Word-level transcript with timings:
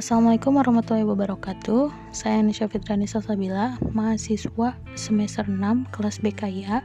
Assalamualaikum 0.00 0.56
warahmatullahi 0.56 1.04
wabarakatuh. 1.04 1.92
Saya 2.08 2.40
Nisha 2.40 2.64
Fitrani 2.64 3.04
Salsabila 3.04 3.76
Mahasiswa 3.92 4.72
semester 4.96 5.44
6 5.44 5.60
kelas 5.92 6.24
BKIA 6.24 6.80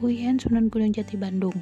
UIN 0.00 0.40
Sunan 0.40 0.72
Gunung 0.72 0.96
Jati 0.96 1.20
Bandung. 1.20 1.52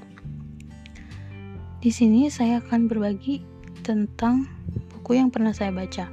Di 1.82 1.90
sini 1.90 2.30
saya 2.30 2.62
akan 2.62 2.86
berbagi 2.86 3.42
tentang 3.82 4.46
buku 4.94 5.18
yang 5.18 5.26
pernah 5.26 5.50
saya 5.50 5.74
baca. 5.74 6.06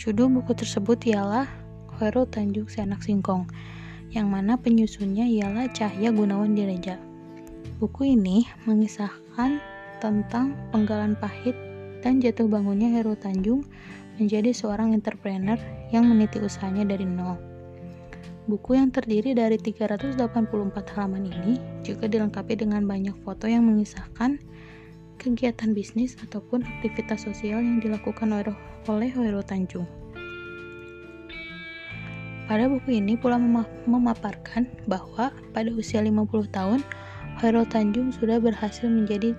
Judul 0.00 0.32
buku 0.32 0.56
tersebut 0.56 0.96
ialah 1.12 1.44
Hoero 2.00 2.24
Tanjung 2.24 2.72
Seanak 2.72 3.04
Singkong 3.04 3.44
yang 4.16 4.32
mana 4.32 4.56
penyusunnya 4.56 5.28
ialah 5.28 5.68
Cahya 5.76 6.08
Gunawan 6.08 6.56
Direja. 6.56 6.96
Buku 7.76 8.16
ini 8.16 8.48
mengisahkan 8.64 9.60
tentang 10.00 10.56
penggalan 10.72 11.12
pahit 11.20 11.52
dan 12.00 12.16
jatuh 12.24 12.48
bangunnya 12.48 12.88
Heru 12.96 13.12
Tanjung 13.12 13.60
menjadi 14.16 14.52
seorang 14.52 14.92
entrepreneur 14.96 15.60
yang 15.92 16.08
meniti 16.08 16.40
usahanya 16.40 16.88
dari 16.88 17.04
nol. 17.04 17.36
Buku 18.46 18.78
yang 18.78 18.94
terdiri 18.94 19.34
dari 19.34 19.58
384 19.58 20.22
halaman 20.94 21.26
ini 21.26 21.58
juga 21.82 22.06
dilengkapi 22.06 22.54
dengan 22.54 22.86
banyak 22.86 23.14
foto 23.26 23.50
yang 23.50 23.66
mengisahkan 23.66 24.38
kegiatan 25.18 25.74
bisnis 25.74 26.14
ataupun 26.22 26.62
aktivitas 26.62 27.26
sosial 27.26 27.58
yang 27.58 27.82
dilakukan 27.82 28.30
oleh 28.86 29.10
Hoiro 29.18 29.42
Tanjung. 29.42 29.88
Pada 32.46 32.70
buku 32.70 33.02
ini 33.02 33.18
pula 33.18 33.42
memaparkan 33.90 34.70
bahwa 34.86 35.34
pada 35.50 35.66
usia 35.74 35.98
50 35.98 36.46
tahun, 36.54 36.86
Hoiro 37.42 37.66
Tanjung 37.66 38.14
sudah 38.14 38.38
berhasil 38.38 38.86
menjadi 38.86 39.34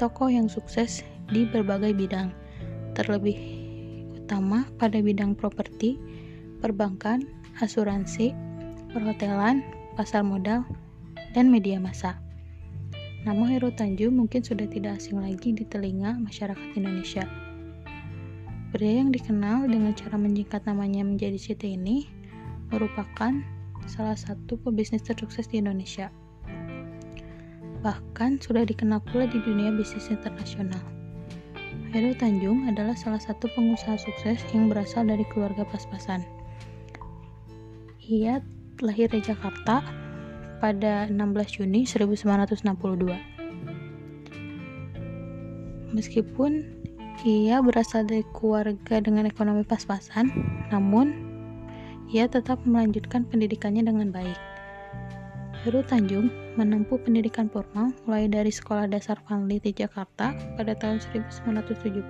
tokoh 0.00 0.32
yang 0.32 0.48
sukses 0.48 1.04
di 1.28 1.44
berbagai 1.44 1.92
bidang, 1.92 2.32
terlebih 2.96 3.36
utama 4.26 4.66
pada 4.82 4.98
bidang 4.98 5.38
properti, 5.38 5.94
perbankan, 6.58 7.22
asuransi, 7.62 8.34
perhotelan, 8.90 9.62
pasar 9.94 10.26
modal, 10.26 10.66
dan 11.30 11.46
media 11.46 11.78
massa. 11.78 12.18
Nama 13.22 13.46
Heru 13.54 13.70
Tanjung 13.70 14.18
mungkin 14.18 14.42
sudah 14.42 14.66
tidak 14.66 14.98
asing 14.98 15.22
lagi 15.22 15.54
di 15.54 15.62
telinga 15.62 16.18
masyarakat 16.18 16.74
Indonesia. 16.74 17.22
Pria 18.74 18.98
yang 18.98 19.14
dikenal 19.14 19.70
dengan 19.70 19.94
cara 19.94 20.18
menyingkat 20.18 20.66
namanya 20.66 21.06
menjadi 21.06 21.38
Siti 21.38 21.78
ini 21.78 22.10
merupakan 22.74 23.30
salah 23.86 24.18
satu 24.18 24.58
pebisnis 24.58 25.06
tersukses 25.06 25.46
di 25.46 25.62
Indonesia. 25.62 26.10
Bahkan 27.86 28.42
sudah 28.42 28.66
dikenal 28.66 28.98
pula 29.06 29.30
di 29.30 29.38
dunia 29.38 29.70
bisnis 29.70 30.10
internasional. 30.10 30.95
Heru 31.94 32.18
Tanjung 32.18 32.66
adalah 32.66 32.98
salah 32.98 33.22
satu 33.22 33.46
pengusaha 33.54 33.94
sukses 33.94 34.42
yang 34.50 34.66
berasal 34.66 35.06
dari 35.06 35.22
keluarga 35.30 35.62
pas-pasan. 35.62 36.26
Ia 38.10 38.42
lahir 38.82 39.06
di 39.06 39.22
Jakarta 39.22 39.86
pada 40.58 41.06
16 41.06 41.62
Juni 41.62 41.86
1962. 41.86 43.14
Meskipun 45.94 46.66
ia 47.22 47.62
berasal 47.62 48.02
dari 48.10 48.26
keluarga 48.34 48.98
dengan 48.98 49.30
ekonomi 49.30 49.62
pas-pasan, 49.62 50.34
namun 50.74 51.14
ia 52.10 52.26
tetap 52.26 52.58
melanjutkan 52.66 53.22
pendidikannya 53.30 53.86
dengan 53.86 54.10
baik. 54.10 54.38
Heru 55.62 55.86
Tanjung 55.86 56.30
menempuh 56.56 56.96
pendidikan 57.04 57.52
formal 57.52 57.92
mulai 58.08 58.26
dari 58.26 58.48
Sekolah 58.48 58.88
Dasar 58.88 59.20
Vanlit 59.28 59.62
di 59.62 59.76
Jakarta 59.76 60.32
pada 60.56 60.72
tahun 60.72 61.04
1975, 61.04 62.08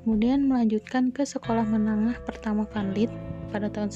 kemudian 0.00 0.48
melanjutkan 0.48 1.12
ke 1.12 1.22
Sekolah 1.28 1.68
Menengah 1.68 2.16
Pertama 2.24 2.64
Vanlit 2.72 3.12
pada 3.52 3.68
tahun 3.68 3.92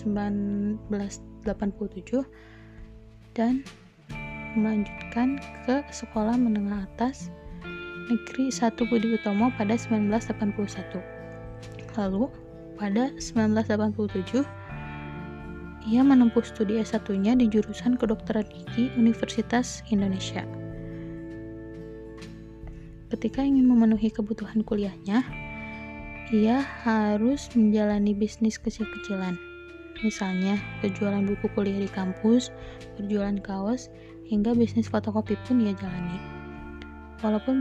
1987, 0.93 2.21
dan 3.32 3.65
melanjutkan 4.54 5.41
ke 5.66 5.82
Sekolah 5.91 6.37
Menengah 6.37 6.84
Atas 6.94 7.32
Negeri 8.12 8.53
1 8.53 8.76
Budi 8.93 9.16
Utomo 9.16 9.49
pada 9.56 9.75
1981. 9.75 11.00
Lalu, 11.97 12.28
pada 12.76 13.09
1987, 13.16 14.44
ia 15.84 16.00
menempuh 16.00 16.41
studi 16.41 16.81
S1-nya 16.81 17.37
di 17.37 17.49
jurusan 17.53 18.00
Kedokteran 18.00 18.49
Gigi 18.49 18.89
Universitas 18.97 19.84
Indonesia. 19.93 20.45
Ketika 23.12 23.45
ingin 23.45 23.69
memenuhi 23.69 24.09
kebutuhan 24.09 24.65
kuliahnya, 24.65 25.23
ia 26.33 26.65
harus 26.83 27.53
menjalani 27.53 28.17
bisnis 28.17 28.56
kecil-kecilan. 28.56 29.37
Misalnya, 30.03 30.59
berjualan 30.81 31.23
buku 31.23 31.47
kuliah 31.55 31.78
di 31.78 31.91
kampus, 31.93 32.50
berjualan 32.97 33.39
kaos, 33.44 33.93
hingga 34.27 34.56
bisnis 34.56 34.89
fotokopi 34.89 35.37
pun 35.44 35.62
ia 35.62 35.77
jalani. 35.77 36.19
Walaupun 37.21 37.61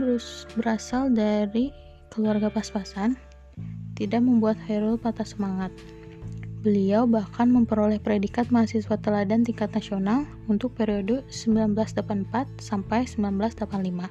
berasal 0.58 1.12
dari 1.12 1.70
keluarga 2.08 2.48
pas-pasan, 2.48 3.14
tidak 3.94 4.24
membuat 4.26 4.58
Hairul 4.66 4.98
patah 4.98 5.28
semangat. 5.28 5.70
Beliau 6.64 7.04
bahkan 7.04 7.52
memperoleh 7.52 8.00
predikat 8.00 8.48
mahasiswa 8.48 8.96
teladan 8.96 9.44
tingkat 9.44 9.68
nasional 9.76 10.24
untuk 10.48 10.72
periode 10.72 11.20
1984 11.28 12.24
sampai 12.56 13.04
1985. 13.04 14.08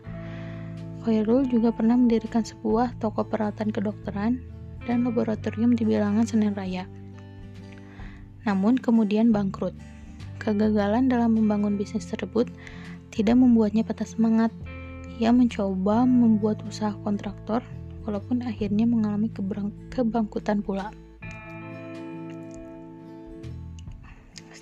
Khairul 1.01 1.49
juga 1.49 1.73
pernah 1.73 1.97
mendirikan 1.97 2.45
sebuah 2.45 3.01
toko 3.01 3.25
peralatan 3.25 3.73
kedokteran 3.73 4.37
dan 4.85 5.01
laboratorium 5.01 5.73
di 5.73 5.81
bilangan 5.81 6.29
Senen 6.29 6.53
Raya. 6.53 6.85
Namun 8.45 8.77
kemudian 8.77 9.33
bangkrut. 9.33 9.73
Kegagalan 10.37 11.09
dalam 11.09 11.33
membangun 11.33 11.73
bisnis 11.73 12.05
tersebut 12.05 12.53
tidak 13.09 13.33
membuatnya 13.33 13.81
patah 13.81 14.05
semangat. 14.05 14.53
Ia 15.17 15.33
mencoba 15.33 16.05
membuat 16.05 16.61
usaha 16.69 16.93
kontraktor, 17.01 17.65
walaupun 18.05 18.45
akhirnya 18.45 18.85
mengalami 18.85 19.33
kebangkutan 19.89 20.61
pula. 20.61 20.93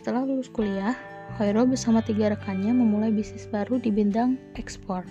Setelah 0.01 0.25
lulus 0.25 0.49
kuliah, 0.49 0.97
Hoiro 1.37 1.61
bersama 1.61 2.01
tiga 2.01 2.33
rekannya 2.33 2.73
memulai 2.73 3.13
bisnis 3.13 3.45
baru 3.45 3.77
di 3.77 3.93
bidang 3.93 4.33
ekspor, 4.57 5.05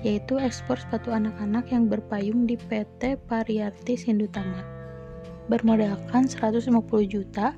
yaitu 0.00 0.40
ekspor 0.40 0.80
sepatu 0.80 1.12
anak-anak 1.12 1.68
yang 1.68 1.84
berpayung 1.84 2.48
di 2.48 2.56
PT 2.56 3.20
Pariarti 3.28 4.00
Sindutama. 4.00 4.64
Bermodalkan 5.52 6.32
150 6.32 6.72
juta 7.04 7.52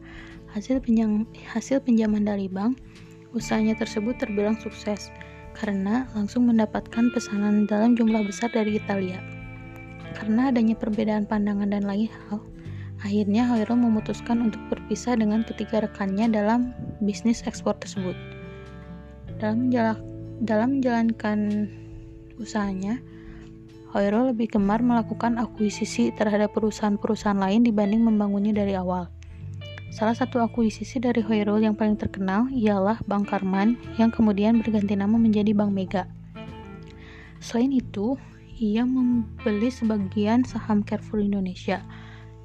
hasil, 0.50 0.82
pinjam, 0.82 1.30
hasil 1.54 1.78
pinjaman 1.78 2.26
dari 2.26 2.50
bank, 2.50 2.82
usahanya 3.30 3.78
tersebut 3.78 4.18
terbilang 4.18 4.58
sukses 4.58 5.14
karena 5.54 6.10
langsung 6.18 6.50
mendapatkan 6.50 7.14
pesanan 7.14 7.70
dalam 7.70 7.94
jumlah 7.94 8.26
besar 8.26 8.50
dari 8.50 8.82
Italia. 8.82 9.22
Karena 10.18 10.50
adanya 10.50 10.74
perbedaan 10.74 11.22
pandangan 11.22 11.70
dan 11.70 11.86
lain 11.86 12.10
hal, 12.10 12.42
Akhirnya 13.02 13.50
Hoirul 13.50 13.82
memutuskan 13.82 14.46
untuk 14.46 14.62
berpisah 14.70 15.18
dengan 15.18 15.42
ketiga 15.42 15.82
rekannya 15.82 16.30
dalam 16.30 16.70
bisnis 17.02 17.42
ekspor 17.42 17.74
tersebut. 17.82 18.14
Dalam, 19.42 19.66
menjala, 19.66 19.98
dalam 20.38 20.78
menjalankan 20.78 21.66
usahanya, 22.38 23.02
Hoirul 23.90 24.30
lebih 24.30 24.54
gemar 24.54 24.80
melakukan 24.86 25.34
akuisisi 25.34 26.14
terhadap 26.14 26.54
perusahaan-perusahaan 26.54 27.36
lain 27.36 27.66
dibanding 27.66 28.06
membangunnya 28.06 28.54
dari 28.54 28.78
awal. 28.78 29.10
Salah 29.92 30.16
satu 30.16 30.40
akuisisi 30.40 31.02
dari 31.02 31.20
Hoirul 31.20 31.60
yang 31.60 31.74
paling 31.74 31.98
terkenal 31.98 32.48
ialah 32.54 33.02
Bank 33.04 33.28
Karman 33.28 33.76
yang 33.98 34.14
kemudian 34.14 34.62
berganti 34.62 34.94
nama 34.94 35.18
menjadi 35.18 35.52
Bank 35.52 35.74
Mega. 35.74 36.06
Selain 37.42 37.74
itu, 37.74 38.14
ia 38.62 38.86
membeli 38.86 39.68
sebagian 39.74 40.46
saham 40.46 40.86
Carrefour 40.86 41.18
Indonesia 41.18 41.82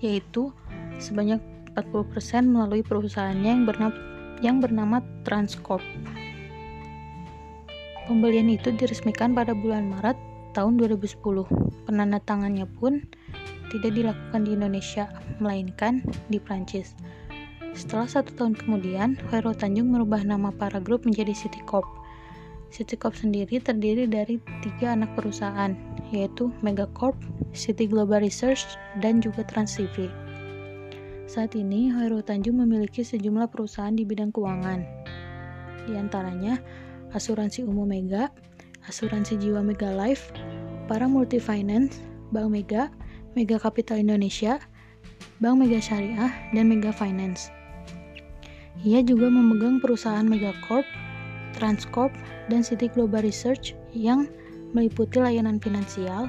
yaitu 0.01 0.53
sebanyak 0.97 1.41
40% 1.77 2.49
melalui 2.49 2.81
perusahaannya 2.81 3.51
yang 3.53 3.65
bernama, 3.69 3.97
yang 4.41 4.57
bernama 4.57 4.97
Transcorp. 5.21 5.83
Pembelian 8.09 8.47
itu 8.47 8.71
diresmikan 8.71 9.35
pada 9.35 9.51
bulan 9.51 9.91
Maret 9.91 10.15
tahun 10.55 10.79
2010. 10.79 11.21
Penandatangannya 11.85 12.65
pun 12.79 13.03
tidak 13.67 13.91
dilakukan 13.93 14.47
di 14.47 14.55
Indonesia, 14.55 15.11
melainkan 15.43 16.01
di 16.31 16.39
Prancis. 16.39 16.95
Setelah 17.75 18.09
satu 18.09 18.33
tahun 18.33 18.57
kemudian, 18.57 19.19
Hoero 19.29 19.53
Tanjung 19.53 19.93
merubah 19.93 20.23
nama 20.25 20.49
para 20.49 20.81
grup 20.81 21.05
menjadi 21.05 21.35
Citicorp. 21.35 21.85
Citicorp 22.67 23.15
sendiri 23.15 23.63
terdiri 23.63 24.05
dari 24.05 24.37
tiga 24.59 24.91
anak 24.91 25.15
perusahaan, 25.15 25.71
yaitu 26.11 26.51
Megacorp, 26.59 27.15
City 27.55 27.87
Global 27.87 28.19
Research, 28.19 28.63
dan 28.99 29.23
juga 29.23 29.47
TransTV. 29.47 30.11
Saat 31.27 31.59
ini, 31.59 31.91
Hoiro 31.91 32.23
Tanjung 32.23 32.63
memiliki 32.63 33.03
sejumlah 33.03 33.51
perusahaan 33.51 33.91
di 33.91 34.07
bidang 34.07 34.31
keuangan. 34.31 34.83
Di 35.87 35.95
antaranya, 35.95 36.59
Asuransi 37.11 37.63
Umum 37.67 37.87
Mega, 37.87 38.31
Asuransi 38.87 39.39
Jiwa 39.39 39.63
Mega 39.63 39.91
Life, 39.91 40.31
Para 40.87 41.07
Multi 41.07 41.39
Finance, 41.39 41.99
Bank 42.31 42.51
Mega, 42.51 42.91
Mega 43.35 43.59
Capital 43.59 43.99
Indonesia, 43.99 44.59
Bank 45.43 45.59
Mega 45.59 45.79
Syariah, 45.83 46.31
dan 46.55 46.65
Mega 46.67 46.95
Finance. 46.95 47.51
Ia 48.87 49.03
juga 49.03 49.27
memegang 49.27 49.83
perusahaan 49.83 50.23
Megacorp, 50.23 50.87
Transcorp, 51.57 52.13
dan 52.47 52.63
City 52.63 52.91
Global 52.91 53.23
Research 53.23 53.75
yang 53.91 54.27
meliputi 54.75 55.19
layanan 55.19 55.59
finansial, 55.61 56.27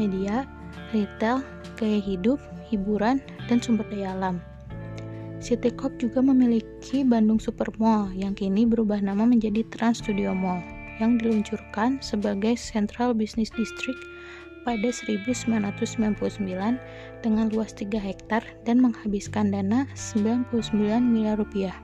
media, 0.00 0.48
retail, 0.92 1.44
gaya 1.76 2.00
hidup, 2.00 2.40
hiburan, 2.68 3.20
dan 3.50 3.60
sumber 3.60 3.84
daya 3.92 4.16
alam. 4.16 4.40
Citycorp 5.44 6.00
juga 6.00 6.24
memiliki 6.24 7.04
Bandung 7.04 7.36
Supermall 7.36 8.16
yang 8.16 8.32
kini 8.32 8.64
berubah 8.64 9.04
nama 9.04 9.28
menjadi 9.28 9.60
Trans 9.68 10.00
Studio 10.00 10.32
Mall 10.32 10.64
yang 11.02 11.20
diluncurkan 11.20 12.00
sebagai 12.00 12.56
Central 12.56 13.12
Business 13.12 13.52
District 13.52 13.98
pada 14.64 14.88
1999 14.88 16.16
dengan 17.20 17.46
luas 17.52 17.76
3 17.76 18.00
hektar 18.00 18.40
dan 18.64 18.80
menghabiskan 18.80 19.52
dana 19.52 19.84
99 19.92 20.48
miliar 21.04 21.36
rupiah. 21.36 21.76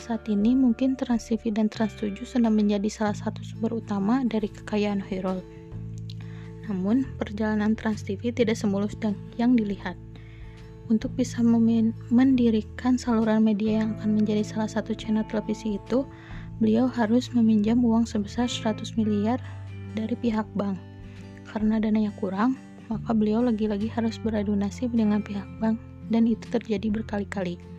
Saat 0.00 0.24
ini 0.26 0.56
mungkin 0.56 0.96
Trans 0.96 1.28
TV 1.28 1.52
dan 1.52 1.68
Trans 1.68 1.94
7 2.00 2.16
sedang 2.24 2.56
menjadi 2.56 2.88
salah 2.88 3.16
satu 3.16 3.44
sumber 3.44 3.76
utama 3.76 4.24
dari 4.24 4.48
kekayaan 4.48 5.04
Hoirul. 5.04 5.44
Namun, 6.70 7.04
perjalanan 7.18 7.74
Trans 7.76 8.06
TV 8.06 8.32
tidak 8.32 8.56
semulus 8.56 8.96
yang 9.36 9.58
dilihat. 9.58 9.98
Untuk 10.90 11.14
bisa 11.14 11.40
mendirikan 12.10 12.98
saluran 12.98 13.46
media 13.46 13.84
yang 13.84 13.94
akan 14.00 14.18
menjadi 14.18 14.42
salah 14.42 14.70
satu 14.70 14.96
channel 14.96 15.26
televisi 15.30 15.78
itu, 15.78 16.04
beliau 16.58 16.90
harus 16.90 17.30
meminjam 17.32 17.80
uang 17.82 18.06
sebesar 18.06 18.50
100 18.50 18.98
miliar 18.98 19.38
dari 19.94 20.14
pihak 20.18 20.46
bank. 20.58 20.78
Karena 21.48 21.78
dananya 21.78 22.10
kurang, 22.18 22.56
maka 22.90 23.12
beliau 23.14 23.44
lagi-lagi 23.44 23.88
harus 23.92 24.18
beradu 24.20 24.52
nasib 24.56 24.90
dengan 24.92 25.22
pihak 25.22 25.46
bank 25.62 25.78
dan 26.10 26.28
itu 26.28 26.44
terjadi 26.50 26.92
berkali-kali. 26.92 27.71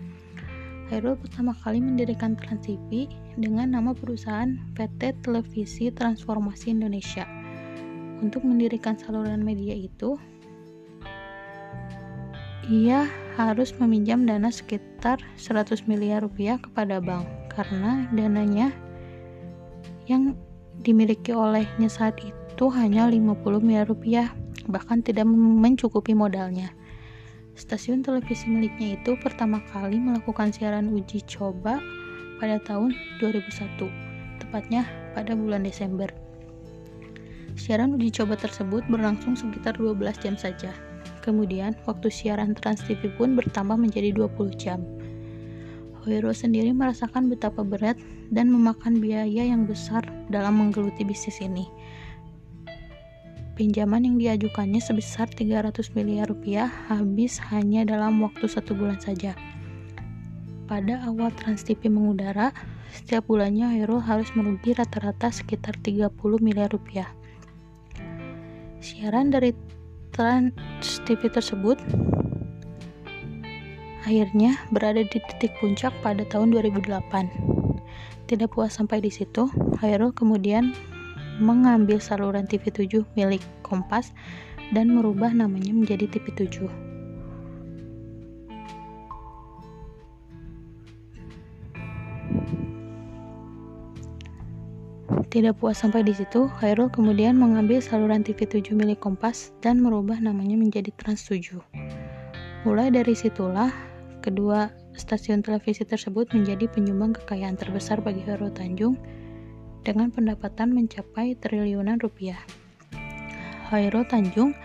Hairul 0.91 1.15
pertama 1.15 1.55
kali 1.63 1.79
mendirikan 1.79 2.35
Trans 2.35 2.67
TV 2.67 3.07
dengan 3.39 3.71
nama 3.71 3.95
perusahaan 3.95 4.59
PT 4.75 5.23
Televisi 5.23 5.87
Transformasi 5.87 6.75
Indonesia. 6.75 7.23
Untuk 8.19 8.43
mendirikan 8.43 8.99
saluran 8.99 9.47
media 9.47 9.71
itu, 9.71 10.19
ia 12.67 13.07
harus 13.39 13.71
meminjam 13.79 14.27
dana 14.27 14.51
sekitar 14.51 15.23
100 15.39 15.87
miliar 15.87 16.23
rupiah 16.23 16.59
kepada 16.59 16.99
bank 16.99 17.27
karena 17.51 18.07
dananya 18.11 18.71
yang 20.07 20.35
dimiliki 20.83 21.31
olehnya 21.31 21.87
saat 21.87 22.19
itu 22.23 22.65
hanya 22.71 23.07
50 23.07 23.39
miliar 23.63 23.87
rupiah 23.87 24.31
bahkan 24.71 25.03
tidak 25.03 25.27
mencukupi 25.27 26.15
modalnya 26.15 26.71
stasiun 27.53 28.01
televisi 28.01 28.49
miliknya 28.49 28.97
itu 28.97 29.17
pertama 29.21 29.61
kali 29.73 29.97
melakukan 29.97 30.49
siaran 30.53 30.89
uji 30.91 31.21
coba 31.25 31.81
pada 32.41 32.57
tahun 32.63 32.93
2001 33.21 33.89
tepatnya 34.41 34.85
pada 35.13 35.37
bulan 35.37 35.65
Desember 35.65 36.09
siaran 37.53 37.93
uji 37.97 38.09
coba 38.13 38.35
tersebut 38.35 38.81
berlangsung 38.89 39.37
sekitar 39.37 39.77
12 39.77 39.99
jam 40.21 40.35
saja 40.35 40.73
Kemudian, 41.23 41.71
waktu 41.87 42.11
siaran 42.11 42.51
Trans 42.51 42.83
TV 42.83 43.07
pun 43.15 43.39
bertambah 43.39 43.79
menjadi 43.79 44.11
20 44.11 44.59
jam. 44.59 44.83
Hoiro 46.03 46.35
sendiri 46.35 46.75
merasakan 46.75 47.31
betapa 47.31 47.63
berat 47.63 47.95
dan 48.27 48.51
memakan 48.51 48.99
biaya 48.99 49.47
yang 49.47 49.63
besar 49.63 50.03
dalam 50.27 50.59
menggeluti 50.59 51.07
bisnis 51.07 51.39
ini. 51.39 51.63
Pinjaman 53.53 54.01
yang 54.01 54.17
diajukannya 54.17 54.81
sebesar 54.81 55.29
300 55.29 55.93
miliar 55.93 56.25
rupiah 56.25 56.65
habis 56.89 57.37
hanya 57.53 57.85
dalam 57.85 58.17
waktu 58.25 58.49
satu 58.49 58.73
bulan 58.73 58.97
saja. 58.97 59.37
Pada 60.65 61.05
awal 61.05 61.29
Trans 61.37 61.61
TV 61.61 61.85
mengudara, 61.85 62.49
setiap 62.89 63.29
bulannya 63.29 63.69
Hoiro 63.77 64.01
harus 64.01 64.33
merugi 64.33 64.73
rata-rata 64.73 65.29
sekitar 65.29 65.77
30 65.85 66.09
miliar 66.41 66.73
rupiah. 66.73 67.13
Siaran 68.81 69.29
dari 69.29 69.53
Trans 70.09 70.57
TV 71.05 71.29
tersebut 71.29 71.77
akhirnya 74.01 74.57
berada 74.73 75.05
di 75.05 75.21
titik 75.21 75.53
puncak 75.61 75.93
pada 76.01 76.25
tahun 76.25 76.57
2008. 76.57 76.89
Tidak 78.25 78.49
puas 78.49 78.73
sampai 78.73 78.97
di 78.97 79.13
situ, 79.13 79.45
Hairul 79.77 80.09
kemudian 80.09 80.73
mengambil 81.41 81.97
saluran 81.97 82.45
TV7 82.45 83.05
milik 83.17 83.41
Kompas 83.65 84.13
dan 84.73 84.93
merubah 84.93 85.33
namanya 85.33 85.73
menjadi 85.73 86.05
TV7. 86.09 86.69
Tidak 95.33 95.57
puas 95.57 95.81
sampai 95.81 96.05
di 96.05 96.13
situ, 96.13 96.45
Khairul 96.61 96.93
kemudian 96.93 97.33
mengambil 97.33 97.81
saluran 97.81 98.21
TV7 98.21 98.77
milik 98.77 99.01
Kompas 99.01 99.49
dan 99.65 99.81
merubah 99.81 100.21
namanya 100.21 100.53
menjadi 100.53 100.93
Trans 101.01 101.25
7. 101.25 101.57
Mulai 102.69 102.93
dari 102.93 103.17
situlah, 103.17 103.73
kedua 104.21 104.69
stasiun 104.93 105.41
televisi 105.41 105.81
tersebut 105.81 106.29
menjadi 106.37 106.69
penyumbang 106.69 107.17
kekayaan 107.17 107.57
terbesar 107.57 107.97
bagi 107.97 108.21
Khairul 108.21 108.53
Tanjung 108.53 108.93
dengan 109.83 110.09
pendapatan 110.09 110.71
mencapai 110.71 111.35
triliunan 111.37 111.99
rupiah. 111.99 112.39
Khairul 113.69 114.07
Tanjung 114.07 114.55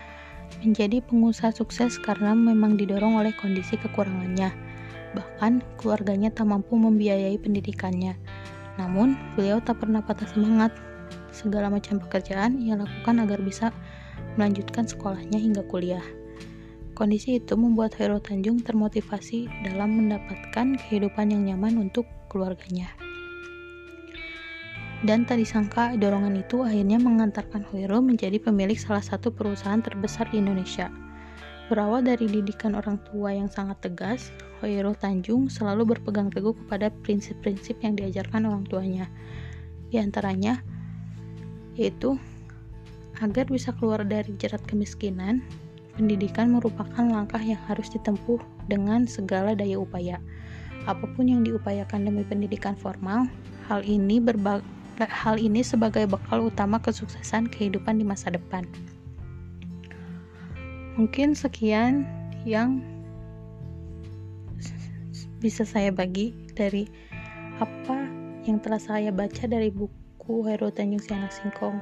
menjadi 0.63 1.03
pengusaha 1.05 1.53
sukses 1.53 1.99
karena 1.99 2.31
memang 2.33 2.79
didorong 2.79 3.19
oleh 3.19 3.35
kondisi 3.37 3.77
kekurangannya. 3.77 4.55
Bahkan 5.13 5.61
keluarganya 5.77 6.31
tak 6.31 6.49
mampu 6.49 6.79
membiayai 6.79 7.35
pendidikannya 7.37 8.17
namun, 8.79 9.19
beliau 9.35 9.59
tak 9.59 9.83
pernah 9.83 9.99
patah 9.99 10.25
semangat. 10.31 10.71
Segala 11.35 11.67
macam 11.67 11.99
pekerjaan 11.99 12.63
ia 12.63 12.79
lakukan 12.79 13.19
agar 13.19 13.43
bisa 13.43 13.75
melanjutkan 14.39 14.87
sekolahnya 14.87 15.35
hingga 15.35 15.67
kuliah. 15.67 16.03
Kondisi 16.95 17.43
itu 17.43 17.59
membuat 17.59 17.95
Hero 17.99 18.23
Tanjung 18.23 18.63
termotivasi 18.63 19.51
dalam 19.67 19.99
mendapatkan 19.99 20.79
kehidupan 20.79 21.35
yang 21.35 21.43
nyaman 21.43 21.91
untuk 21.91 22.07
keluarganya. 22.31 22.87
Dan 24.99 25.23
tak 25.23 25.39
disangka 25.39 25.95
dorongan 25.95 26.43
itu 26.43 26.59
akhirnya 26.59 26.99
mengantarkan 26.99 27.63
Hero 27.71 28.03
menjadi 28.03 28.35
pemilik 28.35 28.75
salah 28.75 28.99
satu 28.99 29.31
perusahaan 29.31 29.79
terbesar 29.79 30.27
di 30.27 30.43
Indonesia. 30.43 30.91
Berawal 31.71 32.03
dari 32.03 32.27
didikan 32.27 32.75
orang 32.75 32.99
tua 33.07 33.31
yang 33.31 33.47
sangat 33.47 33.79
tegas, 33.79 34.33
Hoirul 34.59 34.97
Tanjung 34.99 35.47
selalu 35.47 35.95
berpegang 35.95 36.27
teguh 36.27 36.51
kepada 36.51 36.91
prinsip-prinsip 37.05 37.79
yang 37.79 37.95
diajarkan 37.95 38.43
orang 38.43 38.67
tuanya. 38.67 39.07
Di 39.87 40.03
antaranya, 40.03 40.59
yaitu 41.79 42.19
agar 43.23 43.47
bisa 43.47 43.71
keluar 43.79 44.03
dari 44.03 44.35
jerat 44.35 44.59
kemiskinan, 44.67 45.39
pendidikan 45.95 46.51
merupakan 46.51 47.07
langkah 47.07 47.39
yang 47.39 47.59
harus 47.71 47.87
ditempuh 47.87 48.41
dengan 48.67 49.07
segala 49.07 49.55
daya 49.55 49.79
upaya. 49.79 50.19
Apa 50.91 51.07
pun 51.15 51.31
yang 51.31 51.47
diupayakan 51.47 52.03
demi 52.03 52.27
pendidikan 52.27 52.75
formal, 52.75 53.31
hal 53.71 53.79
ini 53.87 54.19
hal 55.07 55.39
ini 55.39 55.63
sebagai 55.63 56.03
bekal 56.09 56.51
utama 56.51 56.81
kesuksesan 56.83 57.47
kehidupan 57.47 58.01
di 58.01 58.05
masa 58.07 58.33
depan. 58.33 58.67
Mungkin 60.99 61.31
sekian 61.31 62.03
yang 62.43 62.83
bisa 65.39 65.63
saya 65.63 65.95
bagi 65.95 66.35
dari 66.51 66.83
apa 67.63 67.95
yang 68.43 68.59
telah 68.59 68.79
saya 68.79 69.07
baca 69.13 69.47
dari 69.47 69.71
buku 69.71 70.43
Hero 70.43 70.67
Tanjung 70.67 70.99
Sianak 70.99 71.31
Singkong. 71.31 71.79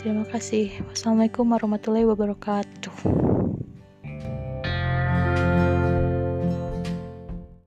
Terima 0.00 0.24
kasih. 0.26 0.72
Wassalamualaikum 0.88 1.52
warahmatullahi 1.52 2.08
wabarakatuh. 2.08 3.31